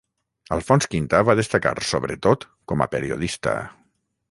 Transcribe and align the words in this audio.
Alfons 0.55 0.89
Quintà 0.93 1.19
va 1.27 1.35
destacar 1.41 1.75
sobretot 1.91 2.49
com 2.73 2.85
a 2.87 2.91
periodista. 2.95 3.57